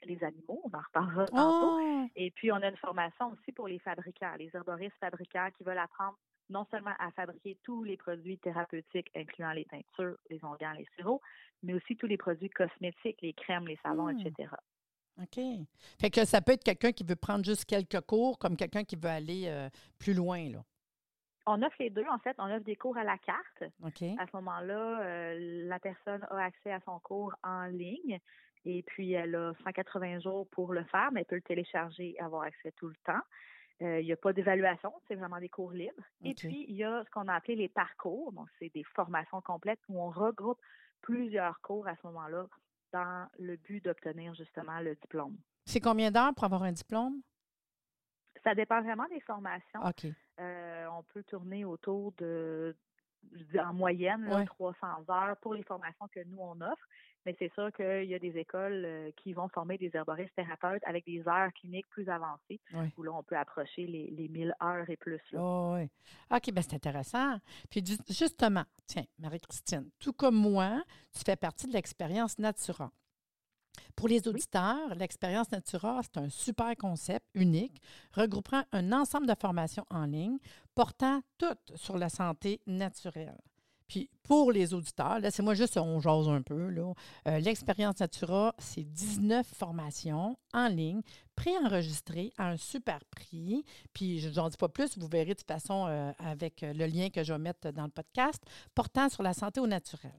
les 0.05 0.25
animaux, 0.25 0.63
on 0.65 0.77
en 0.77 0.81
reparlera 0.81 1.27
tantôt. 1.27 1.81
Oh! 1.81 2.07
Et 2.17 2.31
puis, 2.31 2.51
on 2.51 2.57
a 2.57 2.69
une 2.69 2.77
formation 2.77 3.33
aussi 3.33 3.53
pour 3.53 3.69
les 3.69 3.79
fabricants, 3.79 4.35
les 4.39 4.51
herboristes 4.55 4.97
fabricants 5.01 5.51
qui 5.57 5.65
veulent 5.65 5.79
apprendre 5.79 6.17
non 6.51 6.67
seulement 6.71 6.95
à 6.99 7.11
fabriquer 7.11 7.59
tous 7.63 7.85
les 7.85 7.97
produits 7.97 8.39
thérapeutiques, 8.39 9.11
incluant 9.15 9.53
les 9.53 9.65
teintures, 9.65 10.17
les 10.31 10.43
onguents, 10.45 10.73
les 10.73 10.87
sirops, 10.95 11.23
mais 11.63 11.75
aussi 11.75 11.97
tous 11.97 12.07
les 12.07 12.17
produits 12.17 12.51
cosmétiques, 12.51 13.21
les 13.23 13.33
crèmes, 13.33 13.67
les 13.67 13.79
savons, 13.83 14.13
mmh. 14.13 14.21
etc. 14.21 14.49
OK. 15.23 15.41
Fait 16.01 16.11
que 16.11 16.25
ça 16.25 16.41
peut 16.41 16.53
être 16.53 16.65
quelqu'un 16.65 16.93
qui 16.93 17.05
veut 17.05 17.17
prendre 17.17 17.45
juste 17.45 17.65
quelques 17.65 18.01
cours, 18.03 18.39
comme 18.39 18.57
quelqu'un 18.57 18.85
qui 18.85 18.97
veut 18.97 19.09
aller 19.09 19.45
euh, 19.47 19.69
plus 19.99 20.15
loin, 20.15 20.49
là. 20.51 20.65
On 21.47 21.63
offre 21.63 21.77
les 21.79 21.91
deux, 21.91 22.07
en 22.11 22.19
fait. 22.19 22.35
On 22.39 22.51
offre 22.51 22.65
des 22.65 22.77
cours 22.77 22.97
à 22.97 23.05
la 23.05 23.19
carte. 23.19 23.65
OK. 23.85 24.03
À 24.19 24.27
ce 24.27 24.37
moment-là, 24.37 25.03
euh, 25.03 25.67
la 25.69 25.79
personne 25.79 26.27
a 26.31 26.43
accès 26.43 26.73
à 26.73 26.81
son 26.87 26.99
cours 27.01 27.35
en 27.43 27.67
ligne 27.67 28.19
et 28.65 28.83
puis 28.83 29.13
elle 29.13 29.35
a 29.35 29.53
180 29.63 30.21
jours 30.21 30.49
pour 30.51 30.73
le 30.73 30.85
faire, 30.85 31.11
mais 31.13 31.21
elle 31.21 31.27
peut 31.27 31.35
le 31.37 31.43
télécharger 31.43 32.15
et 32.17 32.21
avoir 32.21 32.43
accès 32.45 32.73
tout 32.73 32.89
le 32.89 32.97
temps. 33.05 33.21
Euh, 33.83 34.01
il 34.01 34.07
n'y 34.07 34.13
a 34.13 34.17
pas 34.17 34.33
d'évaluation, 34.33 34.93
c'est 35.09 35.17
vraiment 35.17 35.41
des 35.41 35.49
cours 35.49 35.73
libres. 35.73 36.03
Et 36.23 36.33
puis, 36.35 36.65
il 36.69 36.77
y 36.77 36.85
a 36.85 37.03
ce 37.05 37.11
qu'on 37.11 37.27
a 37.27 37.35
appelé 37.35 37.57
les 37.57 37.69
parcours. 37.69 38.33
Donc, 38.33 38.49
c'est 38.59 38.73
des 38.73 38.85
formations 38.85 39.41
complètes 39.41 39.81
où 39.89 40.01
on 40.01 40.11
regroupe 40.11 40.61
plusieurs 41.03 41.61
cours 41.61 41.87
à 41.89 41.97
ce 41.97 42.07
moment-là 42.07 42.47
dans 42.95 43.27
le 43.41 43.57
but 43.57 43.85
d'obtenir 43.85 44.35
justement 44.35 44.79
le 44.79 44.95
diplôme. 44.95 45.37
C'est 45.65 45.81
combien 45.81 46.13
d'heures 46.13 46.33
pour 46.33 46.45
avoir 46.45 46.63
un 46.63 46.71
diplôme? 46.71 47.21
Ça 48.45 48.55
dépend 48.55 48.81
vraiment 48.83 49.09
des 49.09 49.21
formations. 49.21 49.81
OK. 49.85 50.07
Euh, 50.39 50.87
on 50.97 51.03
peut 51.03 51.25
tourner 51.25 51.65
autour 51.65 52.13
de, 52.13 52.77
en 53.59 53.75
moyenne, 53.75 54.45
300 54.47 54.87
heures 55.11 55.37
pour 55.39 55.55
les 55.55 55.65
formations 55.65 56.07
que 56.09 56.21
nous, 56.25 56.39
on 56.39 56.61
offre. 56.61 56.89
Mais 57.27 57.35
c'est 57.39 57.53
sûr 57.55 57.73
qu'il 57.73 58.05
y 58.05 58.15
a 58.15 58.19
des 58.19 58.37
écoles 58.39 58.85
euh, 58.85 59.11
qui 59.17 59.33
vont 59.33 59.49
former 59.49 59.79
des 59.79 59.91
herboristes 59.95 60.35
thérapeutes 60.37 60.83
avec 60.85 61.05
des 61.07 61.27
heures 61.27 61.53
cliniques 61.55 61.89
plus 61.89 62.09
avancées, 62.09 62.61
où 62.97 63.03
là, 63.03 63.13
on 63.13 63.23
peut 63.23 63.37
approcher 63.37 63.87
les, 63.87 64.11
les 64.11 64.29
1000 64.29 64.55
heures 64.63 64.89
et 64.91 64.97
plus. 64.97 65.21
oui. 65.33 65.91
OK, 66.31 66.53
bien, 66.53 66.63
c'est 66.63 66.75
intéressant. 66.75 67.39
Puis 67.71 67.83
justement, 68.09 68.65
tiens, 68.87 69.05
Marie-Christine, 69.19 69.91
tout 69.99 70.13
comme 70.13 70.37
moi, 70.37 70.83
tu 71.13 71.23
fais 71.25 71.37
partie 71.37 71.67
de 71.67 71.73
l'expérience 71.73 72.39
Natura. 72.39 72.91
Pour 73.97 74.09
les 74.09 74.27
auditeurs, 74.29 74.95
l'expérience 74.95 75.51
Natura, 75.51 76.01
c'est 76.03 76.19
un 76.19 76.29
super 76.29 76.77
concept 76.77 77.27
unique 77.35 77.81
regroupant 78.13 78.63
un 78.73 78.93
ensemble 78.93 79.27
de 79.27 79.35
formations 79.41 79.87
en 79.91 80.07
ligne 80.07 80.39
portant 80.75 81.23
toutes 81.39 81.73
sur 81.77 81.97
la 81.97 82.09
santé 82.09 82.61
naturelle. 82.67 83.41
Puis 83.89 84.11
pour 84.25 84.53
les 84.53 84.73
auditeurs, 84.73 85.21
là, 85.21 85.31
c'est 85.31 85.43
moi 85.43 85.55
juste, 85.55 85.77
on 85.77 86.01
jase 86.01 86.29
un 86.29 86.43
peu. 86.43 86.55
Euh, 86.55 87.39
l'expérience 87.39 88.01
Natura, 88.01 88.55
c'est 88.59 88.83
19 88.83 89.47
formations 89.47 90.37
en 90.55 90.69
ligne, 90.69 91.03
préenregistrées 91.37 92.33
à 92.39 92.49
un 92.49 92.57
super 92.57 93.01
prix. 93.11 93.65
Puis 93.93 94.21
je 94.21 94.29
n'en 94.31 94.49
dis 94.49 94.57
pas 94.57 94.69
plus, 94.69 94.97
vous 94.99 95.09
verrez 95.09 95.35
de 95.35 95.39
toute 95.39 95.49
façon 95.49 95.87
euh, 95.89 96.13
avec 96.19 96.63
euh, 96.63 96.73
le 96.73 96.87
lien 96.87 97.11
que 97.11 97.23
je 97.23 97.33
vais 97.33 97.39
mettre 97.39 97.71
dans 97.73 97.85
le 97.85 97.91
podcast, 97.91 98.43
portant 98.75 99.09
sur 99.09 99.23
la 99.23 99.35
santé 99.35 99.61
au 99.61 99.67
naturel. 99.67 100.13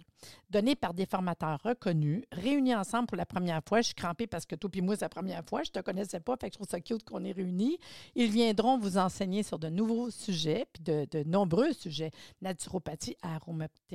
Donné 0.50 0.76
par 0.76 0.94
des 0.94 1.06
formateurs 1.06 1.60
reconnus, 1.64 2.24
réunis 2.32 2.76
ensemble 2.76 3.08
pour 3.08 3.18
la 3.18 3.26
première 3.26 3.62
fois. 3.68 3.82
Je 3.82 3.88
suis 3.88 3.96
crampée 3.96 4.28
parce 4.28 4.46
que 4.46 4.56
toi 4.56 4.70
et 4.74 4.82
moi, 4.82 4.96
c'est 4.96 5.06
la 5.06 5.10
première 5.10 5.44
fois. 5.46 5.64
Je 5.64 5.70
ne 5.70 5.82
te 5.82 5.86
connaissais 5.86 6.20
pas, 6.20 6.36
fait 6.36 6.50
que 6.50 6.54
je 6.54 6.58
trouve 6.58 6.70
ça 6.70 6.80
cute 6.80 7.04
qu'on 7.04 7.24
est 7.24 7.32
réunis. 7.32 7.78
Ils 8.16 8.30
viendront 8.30 8.78
vous 8.78 8.98
enseigner 8.98 9.44
sur 9.44 9.58
de 9.58 9.70
nouveaux 9.70 10.10
sujets, 10.10 10.66
puis 10.74 10.84
de, 10.84 11.08
de 11.10 11.24
nombreux 11.24 11.74
sujets. 11.74 12.12
Naturopathie, 12.42 13.16
aromathérapie, 13.22 13.95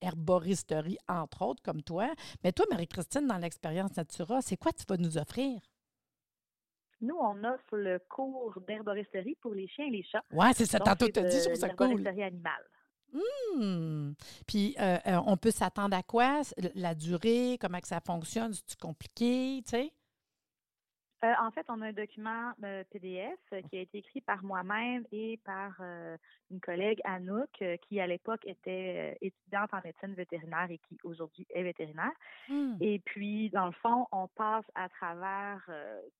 herboristerie, 0.00 0.98
entre 1.08 1.42
autres, 1.42 1.62
comme 1.62 1.82
toi. 1.82 2.12
Mais 2.42 2.52
toi, 2.52 2.66
Marie-Christine, 2.70 3.26
dans 3.26 3.38
l'expérience 3.38 3.96
Natura, 3.96 4.40
c'est 4.42 4.56
quoi 4.56 4.72
tu 4.72 4.84
vas 4.88 4.96
nous 4.96 5.18
offrir? 5.18 5.60
Nous, 7.00 7.16
on 7.16 7.44
offre 7.44 7.76
le 7.76 7.98
cours 8.08 8.58
d'herboristerie 8.66 9.36
pour 9.40 9.54
les 9.54 9.68
chiens 9.68 9.86
et 9.86 9.90
les 9.90 10.02
chats. 10.02 10.24
Oui, 10.32 10.46
c'est 10.54 10.66
ça. 10.66 10.78
Tantôt, 10.78 11.08
tu 11.08 11.20
as 11.20 11.24
dit, 11.24 11.36
je 11.38 11.44
trouve 11.44 11.54
ça 11.54 11.68
cool. 11.70 12.06
Animale. 12.06 12.64
Mmh. 13.12 14.12
Puis, 14.46 14.74
euh, 14.80 14.98
euh, 15.06 15.20
on 15.26 15.36
peut 15.36 15.50
s'attendre 15.50 15.96
à 15.96 16.02
quoi? 16.02 16.42
La 16.74 16.94
durée, 16.94 17.58
comment 17.60 17.80
que 17.80 17.88
ça 17.88 18.00
fonctionne? 18.00 18.52
C'est 18.66 18.78
compliqué, 18.78 19.62
tu 19.64 19.70
sais? 19.70 19.92
Euh, 21.26 21.32
en 21.40 21.50
fait, 21.50 21.66
on 21.68 21.80
a 21.80 21.86
un 21.86 21.92
document 21.92 22.52
euh, 22.62 22.84
PDF 22.90 23.38
euh, 23.52 23.60
qui 23.62 23.78
a 23.78 23.80
été 23.80 23.98
écrit 23.98 24.20
par 24.20 24.44
moi-même 24.44 25.04
et 25.10 25.38
par 25.44 25.72
une 26.50 26.60
collègue 26.60 27.00
Anouk, 27.04 27.64
qui 27.82 28.00
à 28.00 28.06
l'époque 28.06 28.46
était 28.46 29.18
étudiante 29.20 29.72
en 29.72 29.80
médecine 29.84 30.14
vétérinaire 30.14 30.70
et 30.70 30.78
qui 30.78 30.98
aujourd'hui 31.02 31.46
est 31.50 31.62
vétérinaire. 31.62 32.12
Hmm. 32.48 32.76
Et 32.80 33.00
puis, 33.00 33.50
dans 33.50 33.66
le 33.66 33.72
fond, 33.72 34.06
on 34.12 34.28
passe 34.28 34.64
à 34.74 34.88
travers 34.88 35.68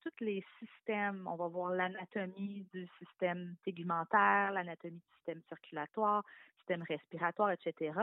tous 0.01 0.23
les 0.25 0.43
systèmes. 0.59 1.27
On 1.27 1.35
va 1.35 1.47
voir 1.47 1.71
l'anatomie 1.71 2.65
du 2.73 2.87
système 2.99 3.55
tégumentaire, 3.63 4.51
l'anatomie 4.51 4.97
du 4.97 5.15
système 5.17 5.41
circulatoire, 5.47 6.23
système 6.57 6.83
respiratoire, 6.83 7.51
etc. 7.51 7.93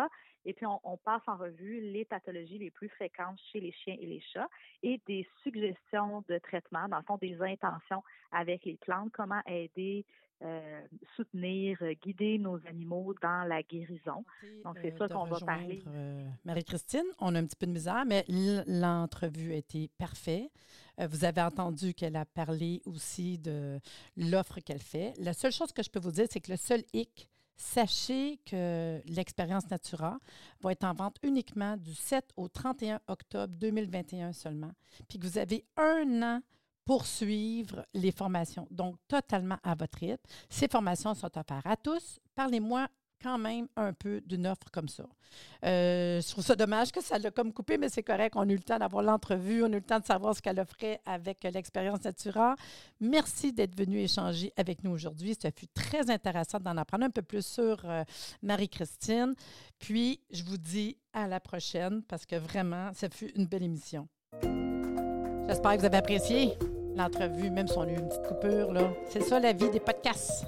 Et 0.46 0.52
puis, 0.52 0.66
on, 0.66 0.96
passe 0.98 1.22
en 1.26 1.36
revue 1.36 1.80
les 1.80 2.04
pathologies 2.04 2.58
les 2.58 2.70
plus 2.70 2.88
fréquentes 2.88 3.38
chez 3.52 3.60
les 3.60 3.72
chiens 3.72 3.96
et 3.98 4.06
les 4.06 4.20
chats 4.20 4.48
et 4.82 5.00
des 5.06 5.26
suggestions 5.42 6.24
de 6.28 6.38
traitement, 6.38 6.88
dans 6.94 7.00
le 7.00 7.04
fond, 7.04 7.18
des 7.18 7.40
intentions 7.42 8.02
avec 8.30 8.64
les 8.64 8.76
plantes, 8.76 9.10
comment 9.12 9.40
aider, 9.46 10.04
euh, 10.42 10.80
soutenir, 11.16 11.78
guider 12.02 12.38
nos 12.38 12.56
animaux 12.66 13.14
dans 13.22 13.48
la 13.48 13.62
guérison. 13.62 14.24
Donc, 14.64 14.78
c'est 14.82 14.92
euh, 14.92 14.98
ça 14.98 15.08
qu'on 15.08 15.24
va 15.24 15.40
parler. 15.40 15.82
Euh, 15.88 16.28
Marie-Christine, 16.44 17.04
on 17.18 17.34
a 17.34 17.38
un 17.38 17.44
petit 17.44 17.56
peu 17.56 17.66
de 17.66 17.72
misère, 17.72 18.04
mais 18.06 18.24
l'entrevue 18.66 19.52
a 19.52 19.56
été 19.56 19.90
parfaite. 19.98 20.50
Vous 20.98 21.24
avez 21.24 21.40
entendu 21.40 21.92
qu'elle 21.92 22.14
a 22.14 22.24
parlé 22.24 22.80
aussi 22.84 23.38
de 23.38 23.80
l'offre 24.16 24.60
qu'elle 24.60 24.82
fait. 24.82 25.12
La 25.18 25.32
seule 25.32 25.50
chose 25.50 25.72
que 25.72 25.82
je 25.82 25.90
peux 25.90 25.98
vous 25.98 26.12
dire, 26.12 26.26
c'est 26.30 26.40
que 26.40 26.52
le 26.52 26.56
seul 26.56 26.84
hic, 26.92 27.28
Sachez 27.56 28.40
que 28.44 29.00
l'expérience 29.06 29.70
Natura 29.70 30.18
va 30.60 30.72
être 30.72 30.82
en 30.84 30.92
vente 30.92 31.18
uniquement 31.22 31.76
du 31.76 31.94
7 31.94 32.32
au 32.36 32.48
31 32.48 33.00
octobre 33.06 33.54
2021 33.54 34.32
seulement, 34.32 34.72
puis 35.08 35.20
que 35.20 35.26
vous 35.26 35.38
avez 35.38 35.64
un 35.76 36.22
an 36.22 36.40
pour 36.84 37.06
suivre 37.06 37.86
les 37.94 38.12
formations, 38.12 38.66
donc 38.70 38.96
totalement 39.08 39.58
à 39.62 39.74
votre 39.74 39.98
rythme. 39.98 40.24
Ces 40.48 40.68
formations 40.68 41.14
sont 41.14 41.26
offertes 41.38 41.66
à 41.66 41.76
tous. 41.76 42.20
Parlez-moi 42.34 42.88
quand 43.24 43.38
même 43.38 43.66
un 43.76 43.94
peu 43.94 44.20
d'une 44.20 44.46
offre 44.46 44.70
comme 44.70 44.88
ça. 44.88 45.04
Euh, 45.64 46.20
je 46.20 46.28
trouve 46.30 46.44
ça 46.44 46.54
dommage 46.54 46.92
que 46.92 47.02
ça 47.02 47.18
l'a 47.18 47.30
comme 47.30 47.52
coupé, 47.54 47.78
mais 47.78 47.88
c'est 47.88 48.02
correct. 48.02 48.34
On 48.36 48.42
a 48.42 48.52
eu 48.52 48.56
le 48.56 48.62
temps 48.62 48.78
d'avoir 48.78 49.02
l'entrevue, 49.02 49.62
on 49.62 49.66
a 49.66 49.70
eu 49.70 49.74
le 49.76 49.80
temps 49.80 49.98
de 49.98 50.04
savoir 50.04 50.36
ce 50.36 50.42
qu'elle 50.42 50.60
offrait 50.60 51.00
avec 51.06 51.42
l'expérience 51.42 52.04
Natura. 52.04 52.54
Merci 53.00 53.52
d'être 53.52 53.74
venu 53.76 53.98
échanger 53.98 54.52
avec 54.56 54.84
nous 54.84 54.90
aujourd'hui. 54.90 55.34
Ça 55.40 55.50
fut 55.50 55.68
très 55.68 56.10
intéressant 56.10 56.60
d'en 56.60 56.76
apprendre 56.76 57.06
un 57.06 57.10
peu 57.10 57.22
plus 57.22 57.44
sur 57.44 57.78
euh, 57.84 58.04
Marie-Christine. 58.42 59.34
Puis, 59.78 60.20
je 60.30 60.44
vous 60.44 60.58
dis 60.58 60.98
à 61.14 61.26
la 61.26 61.40
prochaine 61.40 62.02
parce 62.02 62.26
que 62.26 62.36
vraiment, 62.36 62.92
ça 62.92 63.08
fut 63.08 63.32
une 63.36 63.46
belle 63.46 63.62
émission. 63.62 64.06
J'espère 65.46 65.74
que 65.74 65.78
vous 65.80 65.86
avez 65.86 65.98
apprécié 65.98 66.52
l'entrevue, 66.96 67.50
même 67.50 67.68
si 67.68 67.76
on 67.76 67.82
a 67.82 67.90
eu 67.90 67.96
une 67.96 68.08
petite 68.08 68.26
coupure. 68.26 68.72
là. 68.72 68.92
C'est 69.08 69.22
ça 69.22 69.40
la 69.40 69.52
vie 69.52 69.70
des 69.70 69.80
podcasts. 69.80 70.44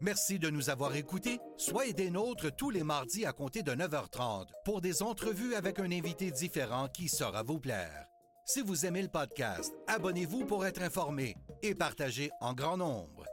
Merci 0.00 0.38
de 0.38 0.50
nous 0.50 0.68
avoir 0.68 0.94
écoutés. 0.96 1.38
Soyez 1.56 1.94
des 1.94 2.10
nôtres 2.10 2.54
tous 2.54 2.68
les 2.70 2.82
mardis 2.82 3.24
à 3.24 3.32
compter 3.32 3.62
de 3.62 3.72
9h30 3.72 4.48
pour 4.64 4.80
des 4.82 5.02
entrevues 5.02 5.54
avec 5.54 5.78
un 5.78 5.90
invité 5.90 6.30
différent 6.30 6.88
qui 6.88 7.08
saura 7.08 7.42
vous 7.42 7.58
plaire. 7.58 8.06
Si 8.44 8.60
vous 8.60 8.84
aimez 8.84 9.00
le 9.00 9.08
podcast, 9.08 9.72
abonnez-vous 9.86 10.44
pour 10.44 10.66
être 10.66 10.82
informé 10.82 11.36
et 11.62 11.74
partagez 11.74 12.30
en 12.42 12.52
grand 12.52 12.76
nombre. 12.76 13.23